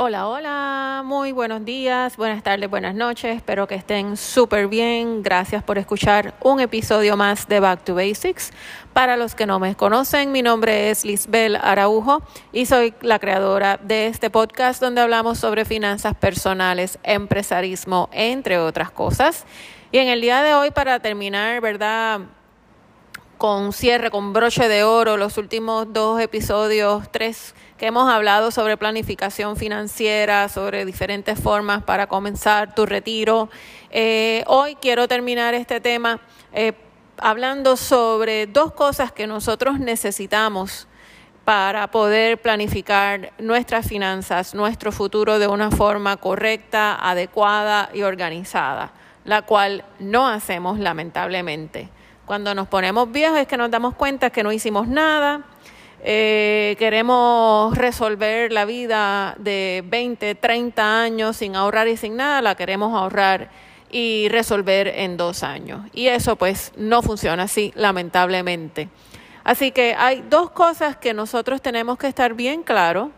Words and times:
Hola, 0.00 0.28
hola, 0.28 1.02
muy 1.04 1.32
buenos 1.32 1.64
días, 1.64 2.16
buenas 2.16 2.44
tardes, 2.44 2.70
buenas 2.70 2.94
noches, 2.94 3.34
espero 3.34 3.66
que 3.66 3.74
estén 3.74 4.16
súper 4.16 4.68
bien. 4.68 5.24
Gracias 5.24 5.64
por 5.64 5.76
escuchar 5.76 6.34
un 6.40 6.60
episodio 6.60 7.16
más 7.16 7.48
de 7.48 7.58
Back 7.58 7.82
to 7.82 7.96
Basics. 7.96 8.52
Para 8.92 9.16
los 9.16 9.34
que 9.34 9.44
no 9.44 9.58
me 9.58 9.74
conocen, 9.74 10.30
mi 10.30 10.40
nombre 10.40 10.90
es 10.90 11.04
Lisbel 11.04 11.56
Araujo 11.56 12.22
y 12.52 12.66
soy 12.66 12.94
la 13.00 13.18
creadora 13.18 13.76
de 13.82 14.06
este 14.06 14.30
podcast 14.30 14.80
donde 14.80 15.00
hablamos 15.00 15.38
sobre 15.38 15.64
finanzas 15.64 16.14
personales, 16.14 17.00
empresarismo, 17.02 18.08
entre 18.12 18.56
otras 18.58 18.92
cosas. 18.92 19.46
Y 19.90 19.98
en 19.98 20.06
el 20.06 20.20
día 20.20 20.44
de 20.44 20.54
hoy, 20.54 20.70
para 20.70 21.00
terminar, 21.00 21.60
¿verdad? 21.60 22.20
Con 23.38 23.72
cierre, 23.72 24.10
con 24.10 24.32
broche 24.32 24.66
de 24.66 24.82
oro, 24.82 25.16
los 25.16 25.38
últimos 25.38 25.92
dos 25.92 26.20
episodios, 26.20 27.08
tres 27.12 27.54
que 27.76 27.86
hemos 27.86 28.12
hablado 28.12 28.50
sobre 28.50 28.76
planificación 28.76 29.56
financiera, 29.56 30.48
sobre 30.48 30.84
diferentes 30.84 31.38
formas 31.38 31.84
para 31.84 32.08
comenzar 32.08 32.74
tu 32.74 32.84
retiro. 32.84 33.48
Eh, 33.90 34.42
hoy 34.48 34.74
quiero 34.74 35.06
terminar 35.06 35.54
este 35.54 35.80
tema 35.80 36.20
eh, 36.52 36.72
hablando 37.16 37.76
sobre 37.76 38.48
dos 38.48 38.72
cosas 38.72 39.12
que 39.12 39.28
nosotros 39.28 39.78
necesitamos 39.78 40.88
para 41.44 41.92
poder 41.92 42.42
planificar 42.42 43.32
nuestras 43.38 43.86
finanzas, 43.86 44.52
nuestro 44.52 44.90
futuro 44.90 45.38
de 45.38 45.46
una 45.46 45.70
forma 45.70 46.16
correcta, 46.16 46.96
adecuada 46.96 47.88
y 47.94 48.02
organizada, 48.02 48.90
la 49.24 49.42
cual 49.42 49.84
no 50.00 50.26
hacemos 50.26 50.80
lamentablemente. 50.80 51.88
Cuando 52.28 52.54
nos 52.54 52.68
ponemos 52.68 53.10
viejos 53.10 53.38
es 53.38 53.46
que 53.46 53.56
nos 53.56 53.70
damos 53.70 53.94
cuenta 53.94 54.28
que 54.28 54.42
no 54.42 54.52
hicimos 54.52 54.86
nada, 54.86 55.44
eh, 56.04 56.76
queremos 56.78 57.74
resolver 57.74 58.52
la 58.52 58.66
vida 58.66 59.34
de 59.38 59.82
20, 59.86 60.34
30 60.34 61.00
años 61.00 61.38
sin 61.38 61.56
ahorrar 61.56 61.88
y 61.88 61.96
sin 61.96 62.16
nada, 62.16 62.42
la 62.42 62.54
queremos 62.54 62.92
ahorrar 62.92 63.48
y 63.90 64.28
resolver 64.28 64.88
en 64.88 65.16
dos 65.16 65.42
años. 65.42 65.86
Y 65.94 66.08
eso 66.08 66.36
pues 66.36 66.72
no 66.76 67.00
funciona 67.00 67.44
así, 67.44 67.72
lamentablemente. 67.74 68.90
Así 69.42 69.70
que 69.70 69.94
hay 69.98 70.22
dos 70.28 70.50
cosas 70.50 70.98
que 70.98 71.14
nosotros 71.14 71.62
tenemos 71.62 71.96
que 71.96 72.08
estar 72.08 72.34
bien 72.34 72.62
claros 72.62 73.08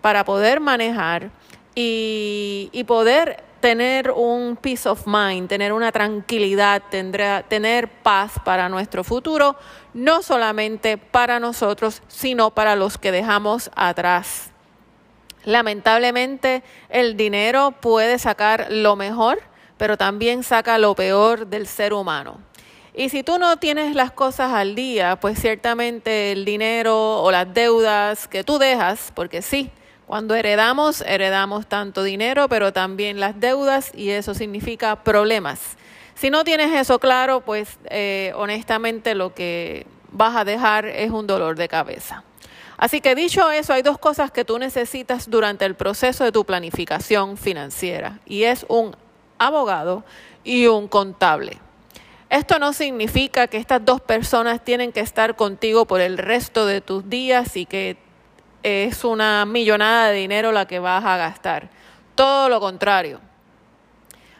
para 0.00 0.24
poder 0.24 0.60
manejar 0.60 1.32
y, 1.74 2.70
y 2.70 2.84
poder 2.84 3.49
tener 3.60 4.10
un 4.10 4.56
peace 4.56 4.88
of 4.88 5.06
mind, 5.06 5.48
tener 5.48 5.72
una 5.72 5.92
tranquilidad, 5.92 6.82
tener 6.90 7.88
paz 8.02 8.32
para 8.44 8.68
nuestro 8.68 9.04
futuro, 9.04 9.56
no 9.94 10.22
solamente 10.22 10.98
para 10.98 11.38
nosotros, 11.38 12.02
sino 12.08 12.50
para 12.50 12.76
los 12.76 12.98
que 12.98 13.12
dejamos 13.12 13.70
atrás. 13.74 14.50
Lamentablemente, 15.44 16.62
el 16.88 17.16
dinero 17.16 17.72
puede 17.80 18.18
sacar 18.18 18.66
lo 18.70 18.96
mejor, 18.96 19.40
pero 19.76 19.96
también 19.96 20.42
saca 20.42 20.78
lo 20.78 20.94
peor 20.94 21.46
del 21.46 21.66
ser 21.66 21.92
humano. 21.92 22.38
Y 22.92 23.08
si 23.08 23.22
tú 23.22 23.38
no 23.38 23.56
tienes 23.56 23.94
las 23.94 24.10
cosas 24.10 24.52
al 24.52 24.74
día, 24.74 25.16
pues 25.16 25.40
ciertamente 25.40 26.32
el 26.32 26.44
dinero 26.44 27.22
o 27.22 27.30
las 27.30 27.52
deudas 27.54 28.26
que 28.28 28.44
tú 28.44 28.58
dejas, 28.58 29.12
porque 29.14 29.42
sí, 29.42 29.70
cuando 30.10 30.34
heredamos, 30.34 31.02
heredamos 31.02 31.68
tanto 31.68 32.02
dinero, 32.02 32.48
pero 32.48 32.72
también 32.72 33.20
las 33.20 33.38
deudas 33.38 33.92
y 33.94 34.10
eso 34.10 34.34
significa 34.34 35.04
problemas. 35.04 35.76
Si 36.16 36.30
no 36.30 36.42
tienes 36.42 36.74
eso 36.74 36.98
claro, 36.98 37.42
pues 37.42 37.78
eh, 37.84 38.32
honestamente 38.34 39.14
lo 39.14 39.32
que 39.34 39.86
vas 40.10 40.34
a 40.34 40.44
dejar 40.44 40.84
es 40.86 41.12
un 41.12 41.28
dolor 41.28 41.54
de 41.54 41.68
cabeza. 41.68 42.24
Así 42.76 43.00
que 43.00 43.14
dicho 43.14 43.52
eso, 43.52 43.72
hay 43.72 43.82
dos 43.82 43.98
cosas 43.98 44.32
que 44.32 44.44
tú 44.44 44.58
necesitas 44.58 45.30
durante 45.30 45.64
el 45.64 45.76
proceso 45.76 46.24
de 46.24 46.32
tu 46.32 46.44
planificación 46.44 47.36
financiera 47.36 48.18
y 48.26 48.42
es 48.42 48.66
un 48.68 48.96
abogado 49.38 50.02
y 50.42 50.66
un 50.66 50.88
contable. 50.88 51.58
Esto 52.30 52.58
no 52.58 52.72
significa 52.72 53.46
que 53.46 53.58
estas 53.58 53.84
dos 53.84 54.00
personas 54.00 54.64
tienen 54.64 54.90
que 54.90 54.98
estar 54.98 55.36
contigo 55.36 55.86
por 55.86 56.00
el 56.00 56.18
resto 56.18 56.66
de 56.66 56.80
tus 56.80 57.08
días 57.08 57.56
y 57.56 57.64
que 57.64 58.09
es 58.62 59.04
una 59.04 59.44
millonada 59.46 60.08
de 60.08 60.16
dinero 60.16 60.52
la 60.52 60.66
que 60.66 60.78
vas 60.78 61.04
a 61.04 61.16
gastar. 61.16 61.68
Todo 62.14 62.48
lo 62.48 62.60
contrario. 62.60 63.20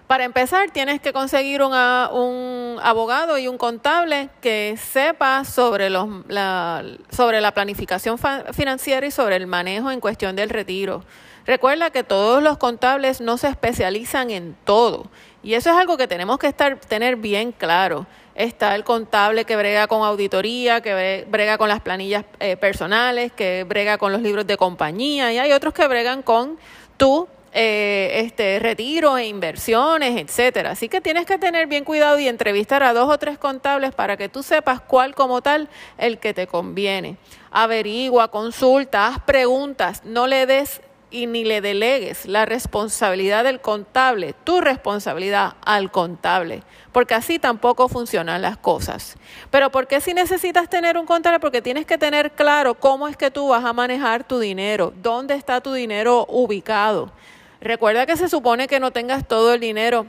Para 0.06 0.24
empezar, 0.24 0.72
tienes 0.72 1.00
que 1.00 1.12
conseguir 1.12 1.62
un 1.62 2.78
abogado 2.82 3.38
y 3.38 3.46
un 3.46 3.56
contable 3.56 4.28
que 4.40 4.76
sepa 4.76 5.44
sobre, 5.44 5.88
los, 5.88 6.08
la, 6.26 6.84
sobre 7.10 7.40
la 7.40 7.52
planificación 7.52 8.18
financiera 8.52 9.06
y 9.06 9.12
sobre 9.12 9.36
el 9.36 9.46
manejo 9.46 9.92
en 9.92 10.00
cuestión 10.00 10.34
del 10.34 10.50
retiro. 10.50 11.04
Recuerda 11.46 11.90
que 11.90 12.02
todos 12.02 12.42
los 12.42 12.58
contables 12.58 13.20
no 13.20 13.38
se 13.38 13.46
especializan 13.46 14.30
en 14.30 14.56
todo 14.64 15.08
y 15.42 15.54
eso 15.54 15.70
es 15.70 15.76
algo 15.76 15.96
que 15.96 16.06
tenemos 16.06 16.38
que 16.38 16.48
estar, 16.48 16.78
tener 16.80 17.16
bien 17.16 17.52
claro. 17.52 18.06
Está 18.34 18.74
el 18.74 18.84
contable 18.84 19.44
que 19.44 19.56
brega 19.56 19.86
con 19.86 20.02
auditoría, 20.02 20.80
que 20.80 21.26
brega 21.28 21.58
con 21.58 21.68
las 21.68 21.80
planillas 21.80 22.24
eh, 22.38 22.56
personales, 22.56 23.32
que 23.32 23.64
brega 23.68 23.98
con 23.98 24.12
los 24.12 24.22
libros 24.22 24.46
de 24.46 24.56
compañía 24.56 25.32
y 25.32 25.38
hay 25.38 25.52
otros 25.52 25.74
que 25.74 25.86
bregan 25.86 26.22
con 26.22 26.58
tu 26.96 27.28
eh, 27.52 28.20
este 28.24 28.60
retiro 28.60 29.18
e 29.18 29.26
inversiones, 29.26 30.16
etcétera. 30.16 30.70
Así 30.70 30.88
que 30.88 31.00
tienes 31.00 31.26
que 31.26 31.36
tener 31.36 31.66
bien 31.66 31.84
cuidado 31.84 32.18
y 32.18 32.28
entrevistar 32.28 32.82
a 32.84 32.92
dos 32.92 33.10
o 33.10 33.18
tres 33.18 33.38
contables 33.38 33.92
para 33.92 34.16
que 34.16 34.28
tú 34.28 34.42
sepas 34.42 34.80
cuál 34.80 35.14
como 35.14 35.42
tal 35.42 35.68
el 35.98 36.18
que 36.18 36.32
te 36.32 36.46
conviene. 36.46 37.16
Averigua, 37.50 38.28
consulta, 38.28 39.08
haz 39.08 39.20
preguntas, 39.20 40.02
no 40.04 40.28
le 40.28 40.46
des 40.46 40.80
y 41.10 41.26
ni 41.26 41.44
le 41.44 41.60
delegues 41.60 42.26
la 42.26 42.46
responsabilidad 42.46 43.44
del 43.44 43.60
contable, 43.60 44.34
tu 44.44 44.60
responsabilidad 44.60 45.54
al 45.64 45.90
contable, 45.90 46.62
porque 46.92 47.14
así 47.14 47.38
tampoco 47.38 47.88
funcionan 47.88 48.42
las 48.42 48.56
cosas. 48.56 49.16
Pero 49.50 49.70
¿por 49.70 49.86
qué 49.86 50.00
si 50.00 50.14
necesitas 50.14 50.68
tener 50.70 50.96
un 50.96 51.06
contable? 51.06 51.40
Porque 51.40 51.62
tienes 51.62 51.86
que 51.86 51.98
tener 51.98 52.32
claro 52.32 52.74
cómo 52.74 53.08
es 53.08 53.16
que 53.16 53.30
tú 53.30 53.48
vas 53.48 53.64
a 53.64 53.72
manejar 53.72 54.24
tu 54.24 54.38
dinero, 54.38 54.92
dónde 55.02 55.34
está 55.34 55.60
tu 55.60 55.72
dinero 55.72 56.26
ubicado. 56.28 57.12
Recuerda 57.60 58.06
que 58.06 58.16
se 58.16 58.28
supone 58.28 58.68
que 58.68 58.80
no 58.80 58.90
tengas 58.90 59.26
todo 59.26 59.52
el 59.52 59.60
dinero 59.60 60.06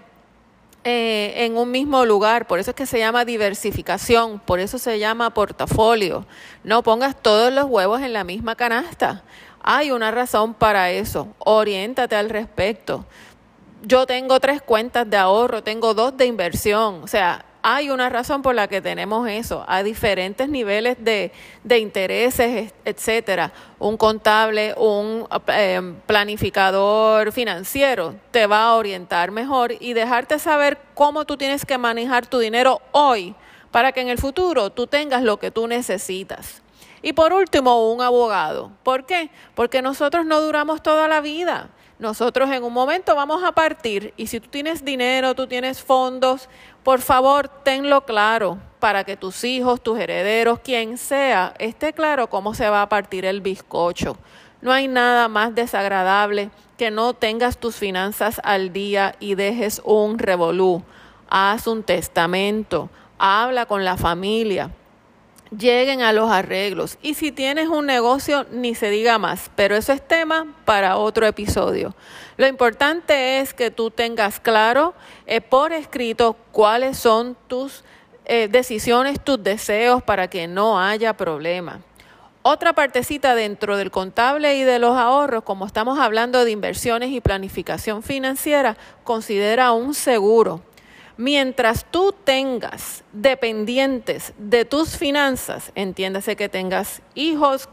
eh, 0.83 1.45
en 1.45 1.57
un 1.57 1.69
mismo 1.69 2.05
lugar, 2.05 2.47
por 2.47 2.57
eso 2.57 2.71
es 2.71 2.75
que 2.75 2.87
se 2.87 2.97
llama 2.97 3.23
diversificación, 3.23 4.39
por 4.39 4.59
eso 4.59 4.79
se 4.79 4.97
llama 4.97 5.31
portafolio. 5.31 6.25
No 6.63 6.81
pongas 6.81 7.15
todos 7.21 7.53
los 7.53 7.65
huevos 7.65 8.01
en 8.01 8.13
la 8.13 8.23
misma 8.23 8.55
canasta. 8.55 9.23
Hay 9.63 9.91
una 9.91 10.11
razón 10.11 10.53
para 10.53 10.91
eso. 10.91 11.27
Oriéntate 11.39 12.15
al 12.15 12.29
respecto. 12.29 13.05
Yo 13.83 14.05
tengo 14.05 14.39
tres 14.39 14.61
cuentas 14.61 15.09
de 15.09 15.17
ahorro, 15.17 15.63
tengo 15.63 15.93
dos 15.93 16.15
de 16.15 16.25
inversión. 16.25 17.01
O 17.03 17.07
sea, 17.07 17.45
hay 17.63 17.89
una 17.91 18.09
razón 18.09 18.41
por 18.41 18.55
la 18.55 18.67
que 18.67 18.81
tenemos 18.81 19.27
eso, 19.29 19.63
a 19.67 19.83
diferentes 19.83 20.49
niveles 20.49 20.97
de, 20.99 21.31
de 21.63 21.79
intereses, 21.79 22.73
etcétera. 22.85 23.51
Un 23.79 23.97
contable, 23.97 24.73
un 24.77 25.27
em, 25.47 25.95
planificador 26.05 27.31
financiero 27.31 28.15
te 28.31 28.47
va 28.47 28.65
a 28.65 28.75
orientar 28.75 29.31
mejor 29.31 29.73
y 29.79 29.93
dejarte 29.93 30.39
saber 30.39 30.79
cómo 30.95 31.25
tú 31.25 31.37
tienes 31.37 31.65
que 31.65 31.77
manejar 31.77 32.25
tu 32.25 32.39
dinero 32.39 32.81
hoy 32.91 33.35
para 33.69 33.91
que 33.91 34.01
en 34.01 34.09
el 34.09 34.17
futuro 34.17 34.71
tú 34.71 34.87
tengas 34.87 35.23
lo 35.23 35.37
que 35.37 35.51
tú 35.51 35.67
necesitas. 35.67 36.61
Y 37.01 37.13
por 37.13 37.33
último, 37.33 37.91
un 37.91 38.01
abogado. 38.01 38.71
¿Por 38.83 39.05
qué? 39.05 39.31
Porque 39.55 39.81
nosotros 39.81 40.25
no 40.25 40.41
duramos 40.41 40.83
toda 40.83 41.07
la 41.07 41.21
vida. 41.21 41.69
Nosotros 42.01 42.49
en 42.49 42.63
un 42.63 42.73
momento 42.73 43.15
vamos 43.15 43.43
a 43.43 43.51
partir 43.51 44.11
y 44.17 44.25
si 44.25 44.39
tú 44.39 44.49
tienes 44.49 44.83
dinero, 44.83 45.35
tú 45.35 45.45
tienes 45.45 45.83
fondos, 45.83 46.49
por 46.81 46.99
favor, 46.99 47.47
tenlo 47.47 48.05
claro 48.05 48.57
para 48.79 49.03
que 49.03 49.15
tus 49.15 49.43
hijos, 49.43 49.81
tus 49.81 49.99
herederos, 49.99 50.59
quien 50.59 50.97
sea, 50.97 51.53
esté 51.59 51.93
claro 51.93 52.27
cómo 52.27 52.55
se 52.55 52.67
va 52.67 52.81
a 52.81 52.89
partir 52.89 53.23
el 53.25 53.41
bizcocho. 53.41 54.17
No 54.61 54.71
hay 54.71 54.87
nada 54.87 55.27
más 55.27 55.53
desagradable 55.53 56.49
que 56.75 56.89
no 56.89 57.13
tengas 57.13 57.59
tus 57.59 57.75
finanzas 57.75 58.41
al 58.43 58.73
día 58.73 59.13
y 59.19 59.35
dejes 59.35 59.79
un 59.85 60.17
revolú. 60.17 60.81
Haz 61.29 61.67
un 61.67 61.83
testamento, 61.83 62.89
habla 63.19 63.67
con 63.67 63.85
la 63.85 63.97
familia, 63.97 64.71
lleguen 65.57 66.01
a 66.01 66.13
los 66.13 66.31
arreglos. 66.31 66.97
Y 67.01 67.13
si 67.13 67.31
tienes 67.31 67.67
un 67.67 67.85
negocio, 67.85 68.45
ni 68.51 68.75
se 68.75 68.89
diga 68.89 69.17
más, 69.17 69.51
pero 69.55 69.75
eso 69.75 69.93
es 69.93 70.05
tema 70.05 70.47
para 70.65 70.97
otro 70.97 71.25
episodio. 71.27 71.95
Lo 72.37 72.47
importante 72.47 73.39
es 73.39 73.53
que 73.53 73.71
tú 73.71 73.91
tengas 73.91 74.39
claro 74.39 74.93
eh, 75.27 75.41
por 75.41 75.73
escrito 75.73 76.35
cuáles 76.51 76.97
son 76.97 77.35
tus 77.47 77.83
eh, 78.25 78.47
decisiones, 78.47 79.19
tus 79.19 79.43
deseos 79.43 80.01
para 80.01 80.29
que 80.29 80.47
no 80.47 80.79
haya 80.79 81.13
problema. 81.13 81.81
Otra 82.43 82.73
partecita 82.73 83.35
dentro 83.35 83.77
del 83.77 83.91
contable 83.91 84.55
y 84.55 84.63
de 84.63 84.79
los 84.79 84.97
ahorros, 84.97 85.43
como 85.43 85.67
estamos 85.67 85.99
hablando 85.99 86.43
de 86.43 86.49
inversiones 86.49 87.11
y 87.11 87.21
planificación 87.21 88.01
financiera, 88.01 88.77
considera 89.03 89.73
un 89.73 89.93
seguro. 89.93 90.63
Mientras 91.21 91.85
tú 91.85 92.15
tengas 92.23 93.03
dependientes 93.13 94.33
de 94.39 94.65
tus 94.65 94.97
finanzas, 94.97 95.71
entiéndase 95.75 96.35
que 96.35 96.49
tengas 96.49 97.03
hijos 97.13 97.69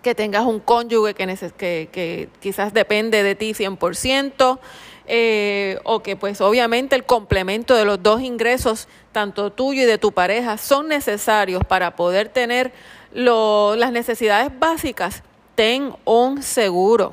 que 0.00 0.14
tengas 0.14 0.44
un 0.44 0.60
cónyuge 0.60 1.14
que, 1.14 2.28
quizás 2.38 2.72
depende 2.72 3.24
de 3.24 3.34
ti 3.34 3.52
100%, 3.52 4.60
eh, 5.08 5.80
o 5.82 6.04
que 6.04 6.14
pues 6.14 6.40
obviamente 6.40 6.94
el 6.94 7.02
complemento 7.04 7.74
de 7.74 7.84
los 7.84 8.00
dos 8.00 8.20
ingresos, 8.20 8.86
tanto 9.10 9.50
tuyo 9.50 9.82
y 9.82 9.86
de 9.86 9.98
tu 9.98 10.12
pareja, 10.12 10.56
son 10.56 10.86
necesarios 10.86 11.64
para 11.64 11.96
poder 11.96 12.28
tener 12.28 12.72
las 13.12 13.90
necesidades 13.90 14.56
básicas, 14.56 15.24
ten 15.56 15.92
un 16.04 16.44
seguro 16.44 17.12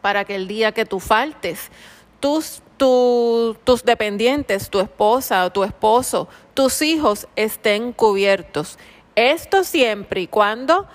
para 0.00 0.24
que 0.24 0.36
el 0.36 0.46
día 0.46 0.70
que 0.70 0.84
tú 0.84 1.00
faltes, 1.00 1.72
tus, 2.20 2.62
tus 2.78 3.84
dependientes, 3.84 4.70
tu 4.70 4.80
esposa 4.80 5.44
o 5.44 5.52
tu 5.52 5.64
esposo, 5.64 6.28
tus 6.54 6.80
hijos 6.80 7.28
estén 7.36 7.92
cubiertos. 7.92 8.78
Esto 9.14 9.64
siempre 9.64 10.22
y 10.22 10.26
cuando 10.28 10.86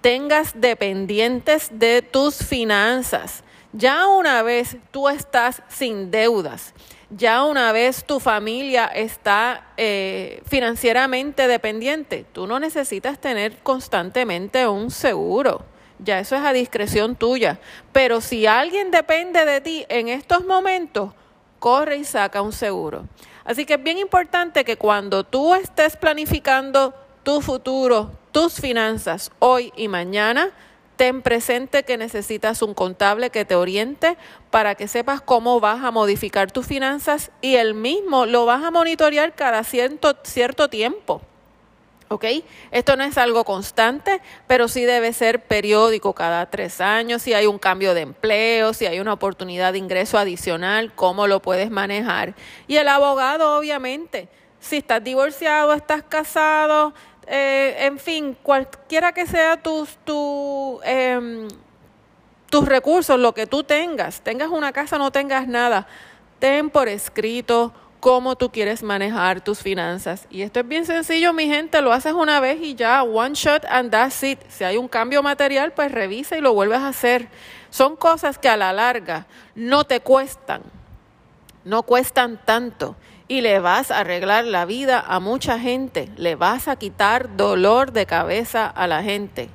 tengas 0.00 0.60
dependientes 0.60 1.70
de 1.72 2.02
tus 2.02 2.36
finanzas. 2.36 3.44
Ya 3.72 4.06
una 4.06 4.42
vez 4.42 4.76
tú 4.90 5.08
estás 5.08 5.62
sin 5.68 6.10
deudas, 6.10 6.74
ya 7.10 7.44
una 7.44 7.72
vez 7.72 8.04
tu 8.04 8.18
familia 8.18 8.86
está 8.86 9.68
eh, 9.76 10.42
financieramente 10.46 11.46
dependiente, 11.48 12.24
tú 12.32 12.46
no 12.46 12.58
necesitas 12.60 13.18
tener 13.18 13.58
constantemente 13.58 14.66
un 14.66 14.90
seguro. 14.90 15.64
Ya 16.00 16.20
eso 16.20 16.36
es 16.36 16.42
a 16.42 16.52
discreción 16.52 17.16
tuya. 17.16 17.60
Pero 17.92 18.20
si 18.20 18.46
alguien 18.46 18.90
depende 18.90 19.44
de 19.44 19.60
ti 19.60 19.84
en 19.88 20.08
estos 20.08 20.44
momentos, 20.44 21.12
corre 21.58 21.96
y 21.98 22.04
saca 22.04 22.42
un 22.42 22.52
seguro. 22.52 23.04
Así 23.44 23.64
que 23.64 23.74
es 23.74 23.82
bien 23.82 23.98
importante 23.98 24.64
que 24.64 24.76
cuando 24.76 25.24
tú 25.24 25.54
estés 25.54 25.96
planificando 25.96 26.94
tu 27.22 27.40
futuro, 27.40 28.10
tus 28.32 28.54
finanzas 28.54 29.30
hoy 29.38 29.72
y 29.76 29.88
mañana, 29.88 30.50
ten 30.96 31.22
presente 31.22 31.84
que 31.84 31.96
necesitas 31.96 32.60
un 32.60 32.74
contable 32.74 33.30
que 33.30 33.44
te 33.44 33.54
oriente 33.54 34.18
para 34.50 34.74
que 34.74 34.88
sepas 34.88 35.20
cómo 35.20 35.60
vas 35.60 35.84
a 35.84 35.90
modificar 35.92 36.50
tus 36.50 36.66
finanzas 36.66 37.30
y 37.40 37.54
el 37.54 37.74
mismo 37.74 38.26
lo 38.26 38.46
vas 38.46 38.64
a 38.64 38.70
monitorear 38.70 39.34
cada 39.34 39.62
cierto, 39.62 40.16
cierto 40.24 40.68
tiempo. 40.68 41.22
¿Ok? 42.10 42.24
Esto 42.70 42.96
no 42.96 43.04
es 43.04 43.18
algo 43.18 43.44
constante, 43.44 44.22
pero 44.46 44.68
sí 44.68 44.84
debe 44.84 45.12
ser 45.12 45.42
periódico 45.42 46.14
cada 46.14 46.46
tres 46.46 46.80
años, 46.80 47.20
si 47.20 47.34
hay 47.34 47.46
un 47.46 47.58
cambio 47.58 47.92
de 47.92 48.00
empleo, 48.00 48.72
si 48.72 48.86
hay 48.86 48.98
una 48.98 49.12
oportunidad 49.12 49.72
de 49.72 49.78
ingreso 49.78 50.16
adicional, 50.16 50.92
cómo 50.94 51.26
lo 51.26 51.42
puedes 51.42 51.70
manejar. 51.70 52.34
Y 52.66 52.76
el 52.76 52.88
abogado, 52.88 53.58
obviamente, 53.58 54.28
si 54.58 54.78
estás 54.78 55.04
divorciado, 55.04 55.74
estás 55.74 56.02
casado, 56.02 56.94
eh, 57.26 57.76
en 57.80 57.98
fin, 57.98 58.36
cualquiera 58.42 59.12
que 59.12 59.26
sea 59.26 59.62
tus, 59.62 59.98
tu, 60.04 60.80
em, 60.84 61.46
tus 62.48 62.66
recursos, 62.66 63.20
lo 63.20 63.34
que 63.34 63.46
tú 63.46 63.64
tengas, 63.64 64.22
tengas 64.22 64.48
una 64.48 64.72
casa, 64.72 64.96
no 64.96 65.10
tengas 65.10 65.46
nada, 65.46 65.86
ten 66.38 66.70
por 66.70 66.88
escrito 66.88 67.74
cómo 68.00 68.36
tú 68.36 68.50
quieres 68.50 68.82
manejar 68.82 69.40
tus 69.40 69.60
finanzas. 69.60 70.26
Y 70.30 70.42
esto 70.42 70.60
es 70.60 70.68
bien 70.68 70.86
sencillo, 70.86 71.32
mi 71.32 71.46
gente, 71.46 71.82
lo 71.82 71.92
haces 71.92 72.12
una 72.12 72.40
vez 72.40 72.60
y 72.62 72.74
ya, 72.74 73.02
one 73.02 73.34
shot 73.34 73.64
and 73.68 73.90
that's 73.90 74.22
it. 74.22 74.38
Si 74.48 74.64
hay 74.64 74.76
un 74.76 74.88
cambio 74.88 75.22
material, 75.22 75.72
pues 75.72 75.92
revisa 75.92 76.36
y 76.36 76.40
lo 76.40 76.54
vuelves 76.54 76.78
a 76.78 76.88
hacer. 76.88 77.28
Son 77.70 77.96
cosas 77.96 78.38
que 78.38 78.48
a 78.48 78.56
la 78.56 78.72
larga 78.72 79.26
no 79.54 79.84
te 79.84 80.00
cuestan, 80.00 80.62
no 81.64 81.82
cuestan 81.82 82.40
tanto 82.44 82.96
y 83.28 83.42
le 83.42 83.60
vas 83.60 83.90
a 83.90 84.00
arreglar 84.00 84.44
la 84.44 84.64
vida 84.64 85.04
a 85.06 85.20
mucha 85.20 85.58
gente, 85.58 86.08
le 86.16 86.34
vas 86.34 86.66
a 86.66 86.76
quitar 86.76 87.36
dolor 87.36 87.92
de 87.92 88.06
cabeza 88.06 88.66
a 88.66 88.86
la 88.86 89.02
gente. 89.02 89.50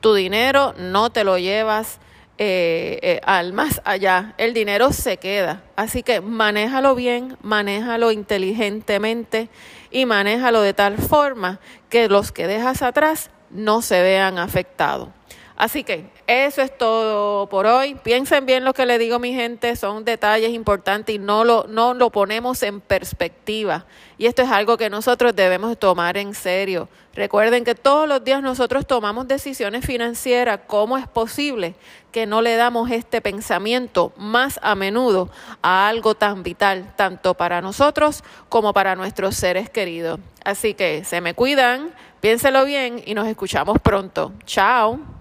Tu 0.00 0.14
dinero 0.14 0.74
no 0.78 1.10
te 1.10 1.24
lo 1.24 1.38
llevas 1.38 1.98
eh, 2.40 3.00
eh, 3.02 3.20
al 3.24 3.52
más 3.52 3.82
allá, 3.84 4.34
el 4.38 4.54
dinero 4.54 4.92
se 4.92 5.16
queda. 5.16 5.62
Así 5.74 6.04
que 6.04 6.20
manéjalo 6.20 6.94
bien, 6.94 7.36
manéjalo 7.42 8.12
inteligentemente 8.12 9.48
y 9.90 10.06
manéjalo 10.06 10.62
de 10.62 10.72
tal 10.72 10.98
forma 10.98 11.58
que 11.88 12.08
los 12.08 12.30
que 12.30 12.46
dejas 12.46 12.82
atrás 12.82 13.30
no 13.50 13.82
se 13.82 14.02
vean 14.02 14.38
afectados. 14.38 15.08
Así 15.58 15.82
que 15.82 16.04
eso 16.28 16.62
es 16.62 16.78
todo 16.78 17.48
por 17.48 17.66
hoy. 17.66 17.96
Piensen 17.96 18.46
bien 18.46 18.64
lo 18.64 18.74
que 18.74 18.86
le 18.86 18.96
digo, 18.96 19.18
mi 19.18 19.34
gente, 19.34 19.74
son 19.74 20.04
detalles 20.04 20.52
importantes 20.52 21.16
y 21.16 21.18
no 21.18 21.42
lo, 21.42 21.66
no 21.68 21.94
lo 21.94 22.10
ponemos 22.10 22.62
en 22.62 22.80
perspectiva. 22.80 23.84
Y 24.18 24.26
esto 24.26 24.42
es 24.42 24.50
algo 24.52 24.76
que 24.76 24.88
nosotros 24.88 25.34
debemos 25.34 25.76
tomar 25.76 26.16
en 26.16 26.32
serio. 26.32 26.88
Recuerden 27.12 27.64
que 27.64 27.74
todos 27.74 28.08
los 28.08 28.22
días 28.22 28.40
nosotros 28.40 28.86
tomamos 28.86 29.26
decisiones 29.26 29.84
financieras. 29.84 30.60
¿Cómo 30.68 30.96
es 30.96 31.08
posible 31.08 31.74
que 32.12 32.24
no 32.24 32.40
le 32.40 32.54
damos 32.54 32.92
este 32.92 33.20
pensamiento 33.20 34.12
más 34.16 34.60
a 34.62 34.76
menudo 34.76 35.28
a 35.60 35.88
algo 35.88 36.14
tan 36.14 36.44
vital, 36.44 36.94
tanto 36.94 37.34
para 37.34 37.60
nosotros 37.60 38.22
como 38.48 38.72
para 38.72 38.94
nuestros 38.94 39.34
seres 39.34 39.70
queridos? 39.70 40.20
Así 40.44 40.74
que 40.74 41.02
se 41.02 41.20
me 41.20 41.34
cuidan, 41.34 41.92
piénselo 42.20 42.64
bien 42.64 43.02
y 43.04 43.14
nos 43.14 43.26
escuchamos 43.26 43.80
pronto. 43.80 44.30
Chao. 44.46 45.17